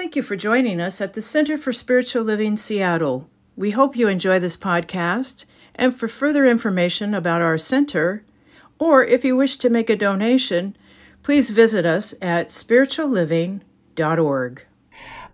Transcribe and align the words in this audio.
Thank 0.00 0.16
you 0.16 0.22
for 0.22 0.34
joining 0.34 0.80
us 0.80 1.02
at 1.02 1.12
the 1.12 1.20
Center 1.20 1.58
for 1.58 1.74
Spiritual 1.74 2.22
Living 2.22 2.56
Seattle. 2.56 3.28
We 3.54 3.72
hope 3.72 3.94
you 3.94 4.08
enjoy 4.08 4.38
this 4.38 4.56
podcast. 4.56 5.44
And 5.74 5.94
for 5.94 6.08
further 6.08 6.46
information 6.46 7.12
about 7.12 7.42
our 7.42 7.58
center, 7.58 8.24
or 8.78 9.04
if 9.04 9.26
you 9.26 9.36
wish 9.36 9.58
to 9.58 9.68
make 9.68 9.90
a 9.90 9.96
donation, 9.96 10.74
please 11.22 11.50
visit 11.50 11.84
us 11.84 12.14
at 12.22 12.48
spiritualliving.org. 12.48 14.64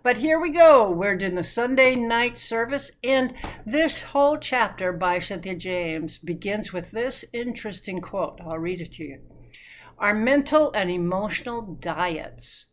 But 0.03 0.17
here 0.17 0.37
we 0.37 0.49
go. 0.49 0.91
We're 0.91 1.13
in 1.13 1.35
the 1.35 1.45
Sunday 1.45 1.95
night 1.95 2.35
service, 2.35 2.91
and 3.05 3.33
this 3.65 4.01
whole 4.01 4.35
chapter 4.35 4.91
by 4.91 5.19
Cynthia 5.19 5.55
James 5.55 6.17
begins 6.17 6.73
with 6.73 6.91
this 6.91 7.23
interesting 7.31 8.01
quote. 8.01 8.41
I'll 8.45 8.59
read 8.59 8.81
it 8.81 8.91
to 8.95 9.05
you. 9.05 9.21
Our 9.97 10.13
mental 10.13 10.73
and 10.73 10.91
emotional 10.91 11.77
diets 11.79 12.65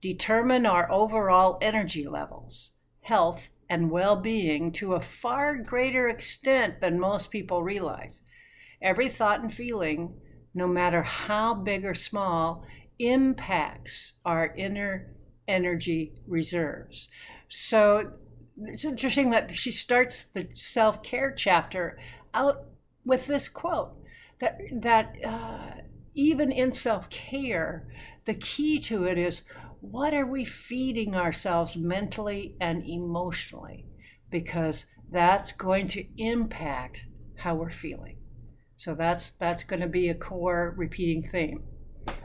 determine 0.00 0.66
our 0.66 0.90
overall 0.90 1.58
energy 1.60 2.06
levels, 2.06 2.72
health, 3.02 3.50
and 3.68 3.90
well 3.90 4.16
being 4.16 4.72
to 4.72 4.94
a 4.94 5.00
far 5.00 5.58
greater 5.58 6.08
extent 6.08 6.80
than 6.80 6.98
most 6.98 7.30
people 7.30 7.62
realize. 7.62 8.22
Every 8.80 9.08
thought 9.08 9.40
and 9.40 9.52
feeling, 9.52 10.14
no 10.54 10.66
matter 10.66 11.02
how 11.02 11.54
big 11.54 11.84
or 11.84 11.94
small, 11.94 12.64
impacts 12.98 14.14
our 14.24 14.54
inner 14.56 15.14
energy 15.46 16.12
reserves. 16.26 17.08
So 17.48 18.12
it's 18.64 18.84
interesting 18.84 19.30
that 19.30 19.56
she 19.56 19.72
starts 19.72 20.24
the 20.24 20.48
self 20.52 21.02
care 21.02 21.32
chapter 21.32 21.98
out 22.34 22.64
with 23.04 23.26
this 23.26 23.48
quote 23.48 23.96
that, 24.40 24.58
that 24.72 25.16
uh, 25.24 25.80
even 26.14 26.52
in 26.52 26.72
self 26.72 27.08
care, 27.10 27.88
the 28.24 28.34
key 28.34 28.78
to 28.80 29.04
it 29.04 29.18
is 29.18 29.42
what 29.80 30.14
are 30.14 30.26
we 30.26 30.44
feeding 30.44 31.14
ourselves 31.14 31.76
mentally 31.76 32.56
and 32.60 32.84
emotionally? 32.84 33.86
Because 34.30 34.86
that's 35.10 35.52
going 35.52 35.88
to 35.88 36.04
impact 36.16 37.04
how 37.36 37.54
we're 37.54 37.70
feeling. 37.70 38.18
So 38.76 38.94
that's 38.94 39.32
that's 39.32 39.64
going 39.64 39.80
to 39.80 39.88
be 39.88 40.08
a 40.08 40.14
core 40.14 40.74
repeating 40.76 41.22
theme. 41.22 41.64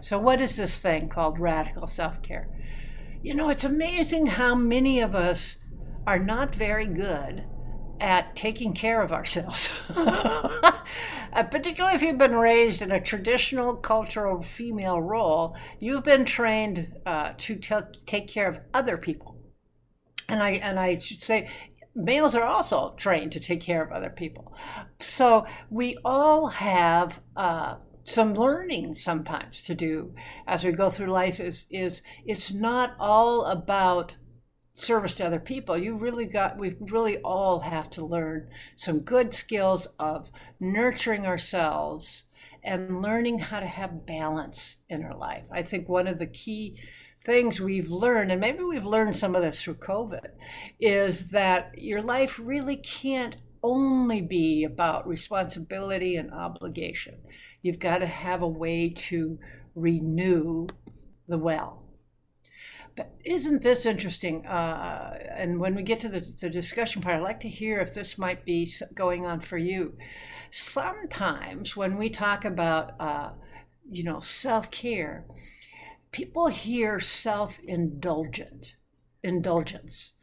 So 0.02 0.20
what 0.20 0.42
is 0.42 0.56
this 0.56 0.80
thing 0.80 1.10
called 1.10 1.40
radical 1.40 1.88
self-care? 1.88 2.50
You 3.22 3.36
know, 3.36 3.50
it's 3.50 3.64
amazing 3.64 4.26
how 4.26 4.56
many 4.56 5.00
of 5.00 5.16
us 5.16 5.58
are 6.06 6.20
not 6.20 6.56
very 6.56 6.86
good 6.86 7.44
at 8.00 8.36
taking 8.36 8.74
care 8.74 9.02
of 9.02 9.12
ourselves. 9.12 9.70
Uh, 11.34 11.42
particularly 11.42 11.96
if 11.96 12.02
you've 12.04 12.18
been 12.18 12.36
raised 12.36 12.82
in 12.84 12.92
a 12.92 13.02
traditional 13.02 13.76
cultural 13.76 14.42
female 14.44 15.02
role, 15.02 15.58
you've 15.80 16.04
been 16.04 16.26
trained 16.26 16.96
uh, 17.08 17.34
to 17.38 17.56
t- 17.56 17.76
take 18.06 18.28
care 18.28 18.48
of 18.48 18.60
other 18.74 18.98
people. 18.98 19.36
And 20.30 20.44
I 20.44 20.52
and 20.52 20.80
I 20.80 21.00
should 21.00 21.22
say, 21.22 21.50
males 21.96 22.36
are 22.36 22.44
also 22.44 22.94
trained 22.98 23.32
to 23.32 23.40
take 23.40 23.62
care 23.62 23.82
of 23.82 23.92
other 23.92 24.12
people. 24.12 24.56
So 25.00 25.48
we 25.70 25.98
all 26.06 26.48
have. 26.48 27.20
Uh, 27.36 27.78
some 28.06 28.34
learning 28.34 28.98
sometimes 28.98 29.62
to 29.62 29.74
do 29.74 30.14
as 30.46 30.66
we 30.66 30.74
go 30.74 30.90
through 30.90 31.08
life 31.08 31.40
is 31.40 31.66
is 31.70 32.02
it's 32.26 32.52
not 32.52 32.96
all 33.00 33.46
about 33.46 34.14
service 34.76 35.16
to 35.16 35.26
other 35.26 35.40
people 35.40 35.78
you 35.78 35.96
really 35.96 36.26
got 36.26 36.58
we 36.58 36.76
really 36.80 37.18
all 37.20 37.60
have 37.60 37.90
to 37.90 38.04
learn 38.04 38.48
some 38.76 39.00
good 39.00 39.34
skills 39.34 39.88
of 40.00 40.30
nurturing 40.60 41.26
ourselves 41.26 42.24
and 42.64 43.02
learning 43.02 43.40
how 43.40 43.60
to 43.60 43.66
have 43.66 44.06
balance 44.06 44.78
in 44.90 45.04
our 45.04 45.16
life. 45.16 45.44
I 45.52 45.64
think 45.64 45.90
one 45.90 46.08
of 46.08 46.20
the 46.20 46.28
key 46.28 46.78
things 47.26 47.60
we've 47.60 47.90
learned 47.90 48.32
and 48.32 48.42
maybe 48.42 48.64
we've 48.64 48.86
learned 48.86 49.16
some 49.16 49.34
of 49.34 49.42
this 49.42 49.62
through 49.62 49.76
covid 49.76 50.28
is 50.80 51.28
that 51.30 51.72
your 51.78 52.02
life 52.02 52.38
really 52.42 52.76
can't 52.76 53.38
only 53.64 54.22
be 54.22 54.66
about 54.66 55.08
responsibility 55.08 56.18
and 56.18 56.34
obligation. 56.34 57.16
You've 57.62 57.80
got 57.80 58.00
to 58.00 58.06
have 58.06 58.42
a 58.42 58.48
way 58.48 58.90
to 58.90 59.40
renew 59.74 60.68
the 61.30 61.38
well 61.38 61.83
isn't 63.26 63.64
this 63.64 63.86
interesting? 63.86 64.46
Uh, 64.46 65.18
and 65.36 65.60
when 65.60 65.76
we 65.76 65.84
get 65.84 66.00
to 66.02 66.10
the, 66.10 66.20
the 66.20 66.50
discussion 66.50 67.02
part, 67.02 67.16
I'd 67.16 67.24
like 67.24 67.40
to 67.42 67.50
hear 67.50 67.80
if 67.80 67.94
this 67.94 68.18
might 68.18 68.46
be 68.46 68.70
going 68.94 69.26
on 69.26 69.40
for 69.40 69.58
you. 69.58 69.98
Sometimes 70.52 71.76
when 71.76 71.98
we 71.98 72.10
talk 72.10 72.46
about, 72.46 73.00
uh, 73.00 73.32
you 73.90 74.04
know, 74.04 74.20
self 74.20 74.70
care, 74.70 75.26
people 76.12 76.48
hear 76.48 77.00
self 77.00 77.60
indulgent, 77.60 78.76
indulgence, 79.24 80.14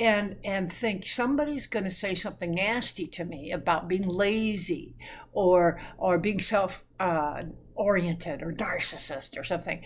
and 0.00 0.36
and 0.44 0.72
think 0.72 1.06
somebody's 1.06 1.66
going 1.66 1.84
to 1.84 1.90
say 1.90 2.14
something 2.14 2.52
nasty 2.52 3.06
to 3.06 3.24
me 3.24 3.52
about 3.52 3.86
being 3.86 4.08
lazy 4.08 4.96
or 5.32 5.80
or 5.98 6.18
being 6.18 6.40
self 6.40 6.82
uh, 6.98 7.42
oriented 7.74 8.42
or 8.42 8.52
narcissist 8.52 9.38
or 9.38 9.44
something. 9.44 9.84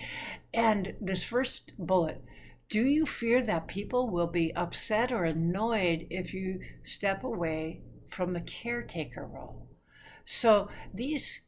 And 0.54 0.94
this 1.00 1.24
first 1.24 1.72
bullet 1.78 2.22
do 2.70 2.80
you 2.80 3.04
fear 3.04 3.42
that 3.42 3.66
people 3.66 4.08
will 4.08 4.26
be 4.26 4.54
upset 4.54 5.12
or 5.12 5.24
annoyed 5.24 6.06
if 6.10 6.32
you 6.32 6.60
step 6.82 7.22
away 7.22 7.82
from 8.08 8.32
the 8.32 8.40
caretaker 8.40 9.26
role? 9.26 9.68
So 10.24 10.70
these 10.92 11.42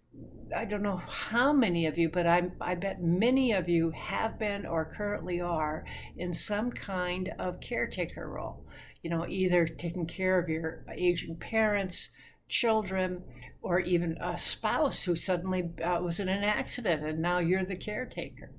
I 0.54 0.64
don't 0.64 0.82
know 0.82 0.96
how 0.96 1.52
many 1.52 1.86
of 1.86 1.98
you, 1.98 2.08
but 2.08 2.26
I, 2.26 2.50
I 2.60 2.74
bet 2.76 3.02
many 3.02 3.52
of 3.52 3.68
you 3.68 3.90
have 3.90 4.38
been 4.38 4.64
or 4.64 4.84
currently 4.84 5.40
are 5.40 5.84
in 6.16 6.32
some 6.32 6.70
kind 6.70 7.32
of 7.38 7.60
caretaker 7.60 8.28
role. 8.28 8.64
You 9.02 9.10
know, 9.10 9.26
either 9.28 9.66
taking 9.66 10.06
care 10.06 10.38
of 10.38 10.48
your 10.48 10.84
aging 10.94 11.36
parents, 11.36 12.10
children, 12.48 13.22
or 13.60 13.80
even 13.80 14.16
a 14.20 14.38
spouse 14.38 15.02
who 15.02 15.16
suddenly 15.16 15.70
uh, 15.82 16.00
was 16.00 16.20
in 16.20 16.28
an 16.28 16.44
accident 16.44 17.04
and 17.04 17.20
now 17.20 17.38
you're 17.38 17.64
the 17.64 17.76
caretaker. 17.76 18.50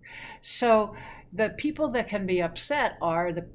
So 0.42 0.96
the 1.32 1.52
people 1.52 1.90
that 1.90 2.10
can 2.10 2.26
be 2.26 2.42
upset 2.42 2.98
are 3.02 3.32
the 3.32 3.48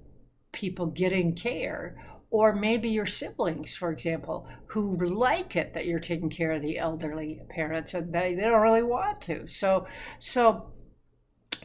people 0.53 0.87
getting 0.87 1.35
care 1.35 1.97
or 2.33 2.55
maybe 2.55 2.89
your 2.89 3.07
siblings, 3.07 3.75
for 3.75 3.93
example, 3.93 4.49
who 4.65 4.97
like 5.05 5.55
it 5.55 5.75
that 5.75 5.85
you're 5.85 6.01
taking 6.01 6.31
care 6.31 6.53
of 6.53 6.63
the 6.63 6.79
elderly 6.79 7.43
parents 7.51 7.93
and 7.93 8.11
they, 8.11 8.35
they 8.35 8.41
don't 8.41 8.63
really 8.63 8.83
want 8.83 9.21
to. 9.21 9.47
So, 9.47 9.87
so 10.19 10.73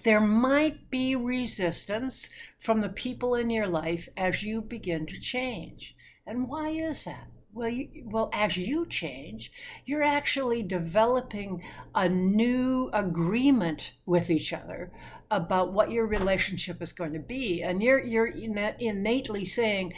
there 0.04 0.20
might 0.20 0.92
be 0.92 1.16
resistance 1.16 2.30
from 2.60 2.82
the 2.82 2.90
people 2.90 3.36
in 3.36 3.50
your 3.50 3.66
life 3.66 4.10
as 4.18 4.44
you 4.44 4.62
begin 4.62 5.06
to 5.06 5.20
change. 5.20 5.96
And 6.28 6.50
why 6.50 6.70
is 6.70 7.06
that? 7.06 7.28
Well, 7.54 7.70
you, 7.70 8.04
well, 8.06 8.30
as 8.34 8.58
you 8.58 8.86
change, 8.88 9.54
you're 9.86 10.04
actually 10.04 10.64
developing 10.64 11.64
a 11.96 12.10
new 12.10 12.90
agreement 12.92 13.94
with 14.06 14.30
each 14.30 14.52
other 14.52 14.92
about 15.32 15.72
what 15.72 15.92
your 15.92 16.06
relationship 16.06 16.82
is 16.82 16.92
going 16.92 17.14
to 17.14 17.20
be, 17.20 17.64
and 17.64 17.82
you're 17.82 18.04
you're 18.04 18.28
innately 18.28 19.44
saying, 19.44 19.94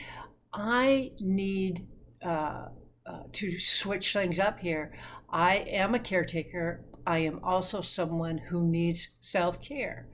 "I 0.53 1.11
need 1.19 1.87
uh, 2.25 2.69
uh, 3.05 3.23
to 3.33 3.59
switch 3.59 4.13
things 4.13 4.39
up 4.39 4.59
here. 4.59 4.93
I 5.29 5.57
am 5.57 5.95
a 5.95 5.99
caretaker. 5.99 6.85
I 7.05 7.19
am 7.19 7.39
also 7.43 7.81
someone 7.81 8.37
who 8.37 8.67
needs 8.67 9.09
self 9.21 9.61
care," 9.61 10.07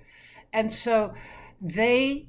and 0.54 0.74
so 0.74 1.14
they 1.62 2.28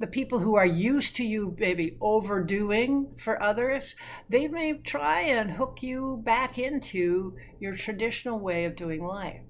the 0.00 0.06
people 0.06 0.38
who 0.38 0.54
are 0.54 0.66
used 0.66 1.14
to 1.16 1.24
you 1.24 1.54
maybe 1.58 1.98
overdoing 2.00 3.14
for 3.18 3.40
others, 3.42 3.94
they 4.30 4.48
may 4.48 4.72
try 4.72 5.20
and 5.20 5.50
hook 5.50 5.82
you 5.82 6.22
back 6.24 6.58
into 6.58 7.36
your 7.60 7.74
traditional 7.74 8.40
way 8.40 8.64
of 8.64 8.74
doing 8.74 9.04
life. 9.04 9.42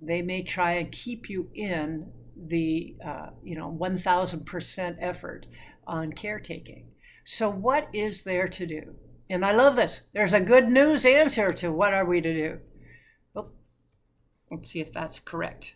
They 0.00 0.22
may 0.22 0.42
try 0.42 0.72
and 0.72 0.90
keep 0.90 1.28
you 1.28 1.50
in 1.54 2.10
the 2.34 2.96
uh, 3.04 3.26
you 3.44 3.54
know 3.54 3.70
1000% 3.70 4.96
effort 5.00 5.46
on 5.86 6.12
caretaking. 6.12 6.91
So 7.24 7.48
what 7.48 7.88
is 7.92 8.24
there 8.24 8.48
to 8.48 8.66
do? 8.66 8.94
And 9.30 9.44
I 9.44 9.52
love 9.52 9.76
this. 9.76 10.02
There's 10.12 10.32
a 10.32 10.40
good 10.40 10.68
news 10.68 11.06
answer 11.06 11.50
to 11.50 11.72
what 11.72 11.94
are 11.94 12.04
we 12.04 12.20
to 12.20 12.34
do. 12.34 12.58
Oh, 13.34 13.48
let's 14.50 14.70
see 14.70 14.80
if 14.80 14.92
that's 14.92 15.20
correct. 15.20 15.74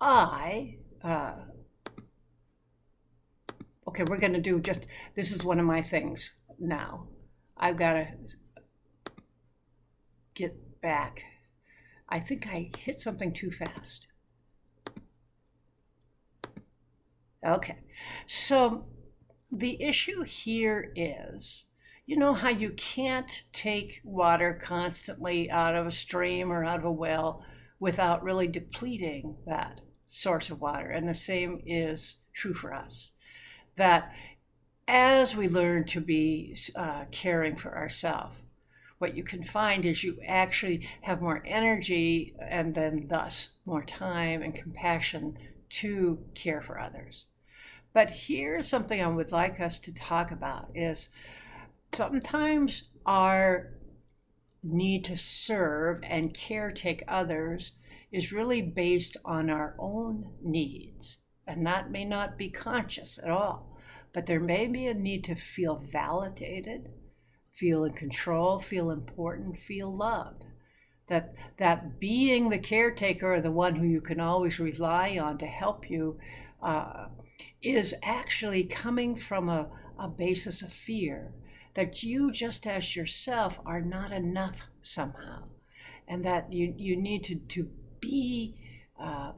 I, 0.00 0.76
uh, 1.02 1.34
okay, 3.88 4.04
we're 4.08 4.18
going 4.18 4.32
to 4.34 4.40
do 4.40 4.60
just, 4.60 4.86
this 5.14 5.32
is 5.32 5.44
one 5.44 5.60
of 5.60 5.66
my 5.66 5.82
things 5.82 6.32
now. 6.58 7.06
I've 7.56 7.76
got 7.76 7.94
to 7.94 8.08
get 10.34 10.80
back. 10.82 11.22
I 12.08 12.20
think 12.20 12.48
I 12.48 12.70
hit 12.76 13.00
something 13.00 13.32
too 13.32 13.50
fast. 13.50 14.08
Okay, 17.44 17.78
so 18.26 18.86
the 19.52 19.82
issue 19.82 20.22
here 20.22 20.92
is 20.96 21.66
you 22.06 22.16
know 22.16 22.34
how 22.34 22.50
you 22.50 22.70
can't 22.70 23.42
take 23.52 24.00
water 24.04 24.58
constantly 24.60 25.50
out 25.50 25.74
of 25.74 25.86
a 25.86 25.92
stream 25.92 26.52
or 26.52 26.64
out 26.64 26.78
of 26.78 26.84
a 26.84 26.92
well 26.92 27.44
without 27.78 28.22
really 28.22 28.46
depleting 28.46 29.36
that 29.46 29.80
source 30.06 30.50
of 30.50 30.60
water. 30.60 30.88
And 30.88 31.08
the 31.08 31.14
same 31.14 31.62
is 31.66 32.16
true 32.32 32.54
for 32.54 32.74
us. 32.74 33.10
That 33.76 34.12
as 34.86 35.34
we 35.34 35.48
learn 35.48 35.84
to 35.86 36.00
be 36.00 36.56
uh, 36.76 37.04
caring 37.10 37.56
for 37.56 37.76
ourselves, 37.76 38.38
what 38.98 39.16
you 39.16 39.24
can 39.24 39.42
find 39.42 39.84
is 39.84 40.04
you 40.04 40.18
actually 40.26 40.86
have 41.02 41.22
more 41.22 41.42
energy 41.44 42.34
and 42.40 42.74
then 42.74 43.06
thus 43.08 43.50
more 43.64 43.84
time 43.84 44.42
and 44.42 44.54
compassion 44.54 45.38
to 45.70 46.18
care 46.34 46.60
for 46.60 46.78
others. 46.78 47.24
But 47.94 48.10
here's 48.10 48.66
something 48.66 49.00
I 49.00 49.06
would 49.06 49.30
like 49.30 49.60
us 49.60 49.78
to 49.78 49.94
talk 49.94 50.32
about 50.32 50.68
is 50.74 51.10
sometimes 51.92 52.88
our 53.06 53.72
need 54.64 55.04
to 55.04 55.16
serve 55.16 56.02
and 56.02 56.34
caretake 56.34 57.04
others 57.06 57.70
is 58.10 58.32
really 58.32 58.62
based 58.62 59.16
on 59.24 59.48
our 59.48 59.76
own 59.78 60.28
needs. 60.42 61.18
And 61.46 61.64
that 61.68 61.92
may 61.92 62.04
not 62.04 62.36
be 62.36 62.50
conscious 62.50 63.16
at 63.22 63.30
all, 63.30 63.78
but 64.12 64.26
there 64.26 64.40
may 64.40 64.66
be 64.66 64.88
a 64.88 64.94
need 64.94 65.22
to 65.24 65.36
feel 65.36 65.76
validated, 65.76 66.90
feel 67.52 67.84
in 67.84 67.92
control, 67.92 68.58
feel 68.58 68.90
important, 68.90 69.56
feel 69.56 69.92
loved. 69.92 70.42
That, 71.06 71.32
that 71.58 72.00
being 72.00 72.48
the 72.48 72.58
caretaker 72.58 73.34
or 73.34 73.40
the 73.40 73.52
one 73.52 73.76
who 73.76 73.86
you 73.86 74.00
can 74.00 74.18
always 74.18 74.58
rely 74.58 75.16
on 75.16 75.38
to 75.38 75.46
help 75.46 75.88
you 75.88 76.18
uh, 76.60 77.06
is 77.62 77.94
actually 78.02 78.64
coming 78.64 79.16
from 79.16 79.48
a, 79.48 79.68
a 79.98 80.08
basis 80.08 80.62
of 80.62 80.72
fear 80.72 81.32
that 81.74 82.02
you, 82.02 82.30
just 82.30 82.66
as 82.66 82.94
yourself, 82.94 83.58
are 83.66 83.80
not 83.80 84.12
enough 84.12 84.60
somehow, 84.82 85.44
and 86.06 86.24
that 86.24 86.52
you, 86.52 86.72
you 86.76 86.96
need 86.96 87.24
to, 87.24 87.36
to 87.36 87.68
be 88.00 88.54
uh, 89.00 89.32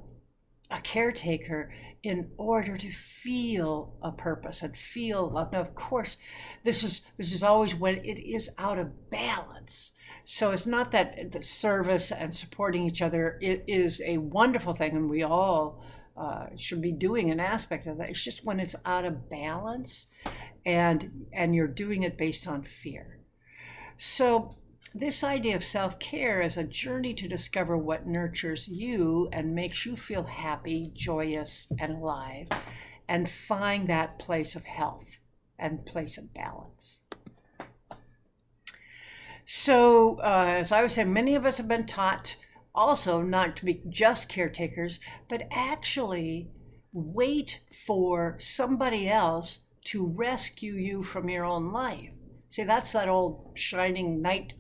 a 0.71 0.81
caretaker 0.81 1.73
in 2.03 2.31
order 2.37 2.77
to 2.77 2.91
feel 2.91 3.97
a 4.03 4.13
purpose 4.13 4.63
and 4.63 4.77
feel 4.77 5.31
love. 5.31 5.53
Now, 5.53 5.61
of 5.61 5.75
course, 5.75 6.17
this 6.65 6.85
is 6.85 7.03
this 7.17 7.33
is 7.33 7.43
always 7.43 7.75
when 7.75 7.97
it 8.05 8.21
is 8.21 8.51
out 8.59 8.79
of 8.79 9.11
balance. 9.11 9.93
So 10.25 10.51
it's 10.51 10.67
not 10.67 10.93
that 10.93 11.33
the 11.33 11.43
service 11.43 12.13
and 12.13 12.35
supporting 12.35 12.85
each 12.85 13.03
other 13.03 13.39
is 13.41 14.01
a 14.05 14.19
wonderful 14.19 14.75
thing, 14.75 14.97
and 14.97 15.11
we 15.11 15.23
all 15.23 15.83
uh, 16.17 16.47
should 16.57 16.81
be 16.81 16.93
doing 16.93 17.31
an 17.31 17.41
aspect 17.41 17.87
of 17.87 17.99
that. 17.99 18.11
It's 18.11 18.23
just 18.23 18.45
when 18.45 18.61
it's 18.61 18.77
out 18.85 19.05
of 19.05 19.29
balance, 19.29 20.07
and 20.65 21.27
and 21.33 21.55
you're 21.55 21.67
doing 21.67 22.03
it 22.03 22.19
based 22.19 22.47
on 22.47 22.63
fear. 22.63 23.21
So 23.99 24.51
this 24.95 25.23
idea 25.23 25.57
of 25.57 25.65
self 25.65 25.99
care 25.99 26.41
is 26.41 26.57
a 26.57 26.65
journey 26.65 27.13
to 27.15 27.29
discover 27.29 27.77
what 27.77 28.07
nurtures 28.07 28.67
you 28.67 29.29
and 29.33 29.55
makes 29.55 29.85
you 29.85 29.97
feel 29.97 30.25
happy, 30.25 30.91
joyous, 30.95 31.69
and 31.79 31.93
alive, 31.93 32.49
and 33.09 33.29
find 33.29 33.89
that 33.89 34.19
place 34.19 34.55
of 34.55 34.65
health 34.65 35.19
and 35.59 35.85
place 35.85 36.17
of 36.19 36.33
balance. 36.33 37.01
So, 39.45 40.19
uh, 40.21 40.55
as 40.59 40.73
I 40.73 40.83
was 40.83 40.95
saying, 40.95 41.13
many 41.13 41.35
of 41.35 41.47
us 41.47 41.59
have 41.59 41.69
been 41.69 41.87
taught 41.87 42.37
also 42.77 43.23
not 43.23 43.57
to 43.57 43.65
be 43.65 43.83
just 43.89 44.29
caretakers, 44.29 45.01
but 45.29 45.49
actually 45.51 46.51
wait 46.93 47.61
for 47.87 48.37
somebody 48.39 49.09
else 49.09 49.61
to 49.85 50.07
rescue 50.07 50.75
you 50.75 51.03
from 51.03 51.29
your 51.29 51.45
own 51.45 51.73
life. 51.73 52.11
See, 52.51 52.65
that's 52.65 52.93
that 52.93 53.09
old 53.09 53.53
shining 53.55 54.23
knight 54.23 54.53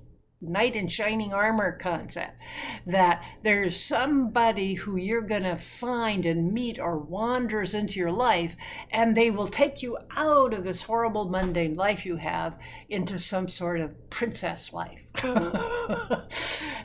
knight 0.42 0.76
in 0.76 0.86
shining 0.86 1.32
armor 1.32 1.78
concept 1.78 2.38
that 2.86 3.22
there's 3.42 3.80
somebody 3.80 4.74
who 4.74 4.96
you're 4.96 5.22
going 5.22 5.42
to 5.42 5.56
find 5.56 6.26
and 6.26 6.52
meet 6.52 6.78
or 6.78 6.98
wanders 6.98 7.72
into 7.72 7.98
your 7.98 8.12
life 8.12 8.54
and 8.90 9.16
they 9.16 9.30
will 9.30 9.46
take 9.46 9.82
you 9.82 9.96
out 10.14 10.52
of 10.52 10.62
this 10.62 10.82
horrible 10.82 11.30
mundane 11.30 11.72
life 11.74 12.04
you 12.04 12.16
have 12.16 12.58
into 12.90 13.18
some 13.18 13.48
sort 13.48 13.80
of 13.80 14.10
princess 14.10 14.74
life 14.74 15.00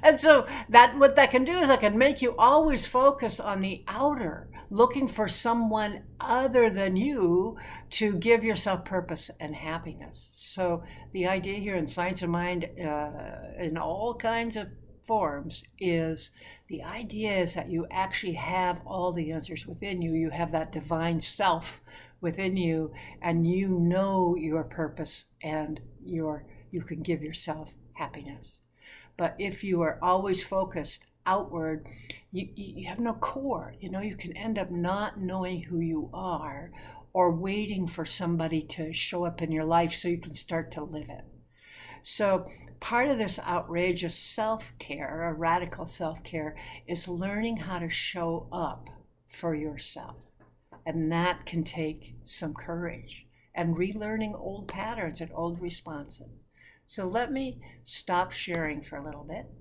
and 0.03 0.19
so 0.19 0.47
that 0.69 0.97
what 0.97 1.15
that 1.15 1.31
can 1.31 1.43
do 1.43 1.59
is 1.59 1.69
it 1.69 1.79
can 1.79 1.97
make 1.97 2.21
you 2.21 2.35
always 2.37 2.85
focus 2.85 3.39
on 3.39 3.61
the 3.61 3.83
outer 3.87 4.47
looking 4.71 5.05
for 5.05 5.27
someone 5.27 6.01
other 6.21 6.69
than 6.69 6.95
you 6.95 7.57
to 7.89 8.13
give 8.13 8.41
yourself 8.43 8.85
purpose 8.85 9.29
and 9.39 9.53
happiness. 9.53 10.31
So, 10.33 10.83
the 11.11 11.27
idea 11.27 11.59
here 11.59 11.75
in 11.75 11.85
Science 11.85 12.21
of 12.21 12.29
Mind, 12.29 12.69
uh, 12.79 13.11
in 13.59 13.77
all 13.77 14.15
kinds 14.15 14.55
of 14.55 14.69
forms, 15.05 15.65
is 15.77 16.31
the 16.69 16.83
idea 16.83 17.33
is 17.33 17.53
that 17.53 17.69
you 17.69 17.85
actually 17.91 18.33
have 18.33 18.81
all 18.85 19.11
the 19.11 19.33
answers 19.33 19.67
within 19.67 20.01
you. 20.01 20.13
You 20.13 20.29
have 20.29 20.53
that 20.53 20.71
divine 20.71 21.19
self 21.19 21.81
within 22.21 22.55
you, 22.55 22.93
and 23.21 23.45
you 23.45 23.67
know 23.67 24.37
your 24.37 24.63
purpose 24.63 25.25
and 25.43 25.81
your 26.01 26.45
you 26.71 26.81
can 26.81 27.01
give 27.01 27.21
yourself 27.21 27.73
happiness. 27.93 28.60
But 29.21 29.35
if 29.37 29.63
you 29.63 29.83
are 29.83 29.99
always 30.01 30.43
focused 30.43 31.05
outward, 31.27 31.85
you, 32.31 32.49
you 32.55 32.87
have 32.87 32.99
no 32.99 33.13
core. 33.13 33.75
You 33.79 33.91
know, 33.91 34.01
you 34.01 34.15
can 34.15 34.35
end 34.35 34.57
up 34.57 34.71
not 34.71 35.21
knowing 35.21 35.61
who 35.61 35.79
you 35.79 36.09
are 36.11 36.71
or 37.13 37.31
waiting 37.31 37.85
for 37.85 38.03
somebody 38.03 38.63
to 38.63 38.93
show 38.93 39.23
up 39.23 39.43
in 39.43 39.51
your 39.51 39.63
life 39.63 39.93
so 39.93 40.07
you 40.07 40.17
can 40.17 40.33
start 40.33 40.71
to 40.71 40.83
live 40.83 41.07
it. 41.07 41.23
So, 42.01 42.49
part 42.79 43.09
of 43.09 43.19
this 43.19 43.37
outrageous 43.37 44.15
self 44.15 44.73
care, 44.79 45.29
a 45.29 45.33
radical 45.33 45.85
self 45.85 46.23
care, 46.23 46.55
is 46.87 47.07
learning 47.07 47.57
how 47.57 47.77
to 47.77 47.91
show 47.91 48.47
up 48.51 48.89
for 49.29 49.53
yourself. 49.53 50.15
And 50.83 51.11
that 51.11 51.45
can 51.45 51.63
take 51.63 52.15
some 52.23 52.55
courage 52.55 53.27
and 53.53 53.75
relearning 53.75 54.33
old 54.33 54.67
patterns 54.67 55.21
and 55.21 55.29
old 55.35 55.61
responses. 55.61 56.40
So, 56.91 57.07
let 57.07 57.31
me 57.31 57.61
stop 57.85 58.33
sharing 58.33 58.81
for 58.81 58.97
a 58.97 59.05
little 59.05 59.23
bit 59.23 59.45